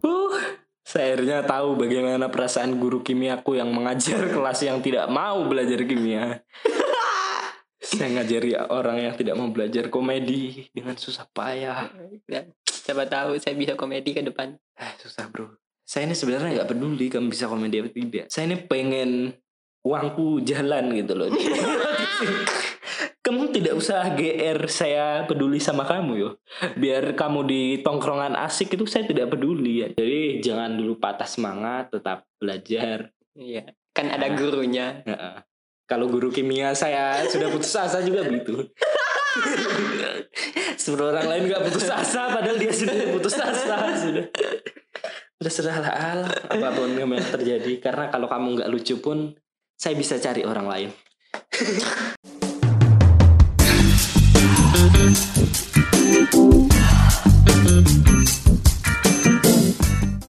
Uh, 0.00 0.32
saya 0.80 1.12
akhirnya 1.12 1.44
tahu 1.44 1.76
bagaimana 1.76 2.32
perasaan 2.32 2.80
guru 2.80 3.04
kimiaku 3.04 3.60
yang 3.60 3.68
mengajar 3.76 4.24
kelas 4.32 4.64
yang 4.64 4.80
tidak 4.80 5.04
mau 5.12 5.44
belajar 5.44 5.84
kimia. 5.84 6.40
saya 7.92 8.08
ngajari 8.08 8.56
orang 8.72 9.04
yang 9.04 9.14
tidak 9.20 9.36
mau 9.36 9.52
belajar 9.52 9.92
komedi 9.92 10.72
dengan 10.72 10.96
susah 10.96 11.28
payah. 11.28 11.92
Siapa 12.82 13.06
tahu 13.06 13.38
saya 13.38 13.54
bisa 13.54 13.78
komedi 13.78 14.10
ke 14.10 14.26
depan. 14.26 14.58
Eh, 14.74 14.92
susah 14.98 15.30
bro. 15.30 15.54
Saya 15.86 16.10
ini 16.10 16.18
sebenarnya 16.18 16.62
nggak 16.62 16.70
peduli 16.74 17.06
kamu 17.06 17.30
bisa 17.30 17.46
komedi 17.46 17.78
apa 17.78 17.90
tidak. 17.94 18.26
Saya 18.26 18.50
ini 18.50 18.56
pengen 18.66 19.10
uangku 19.86 20.42
jalan 20.42 20.90
gitu 20.98 21.14
loh. 21.14 21.30
kamu 23.24 23.54
tidak 23.54 23.78
usah 23.78 24.18
GR 24.18 24.58
saya 24.66 25.22
peduli 25.30 25.62
sama 25.62 25.86
kamu 25.86 26.12
yo. 26.18 26.30
Biar 26.74 27.14
kamu 27.14 27.46
di 27.46 27.62
tongkrongan 27.86 28.34
asik 28.34 28.74
itu 28.74 28.82
saya 28.90 29.06
tidak 29.06 29.30
peduli 29.30 29.86
ya. 29.86 29.88
Jadi 29.94 30.42
jangan 30.42 30.74
dulu 30.74 30.98
patah 30.98 31.30
semangat, 31.30 31.94
tetap 31.94 32.26
belajar. 32.42 33.14
Iya. 33.38 33.70
Kan 33.94 34.10
ada 34.10 34.26
gurunya. 34.34 35.06
Kalau 35.86 36.10
guru 36.10 36.34
kimia 36.34 36.74
saya 36.74 37.22
sudah 37.30 37.46
putus 37.46 37.78
asa 37.78 38.02
juga 38.02 38.26
begitu. 38.26 38.58
Seluruh 40.76 41.14
orang 41.14 41.26
lain 41.28 41.42
nggak 41.48 41.62
putus 41.68 41.88
asa, 41.88 42.32
padahal 42.32 42.56
dia 42.58 42.72
sudah 42.72 42.94
putus 43.14 43.36
asa 43.38 43.76
sudah. 43.96 44.26
Sudah 45.42 45.52
sudah 45.52 45.74
lah 45.82 45.90
Allah, 45.90 46.30
apa 46.30 46.68
pun 46.70 46.94
yang 46.94 47.10
terjadi. 47.18 47.82
Karena 47.82 48.06
kalau 48.10 48.30
kamu 48.30 48.62
nggak 48.62 48.70
lucu 48.70 49.02
pun, 49.02 49.34
saya 49.74 49.98
bisa 49.98 50.18
cari 50.22 50.46
orang 50.46 50.66
lain. 50.70 50.90